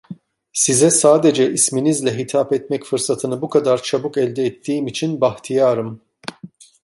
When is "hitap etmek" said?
2.17-2.83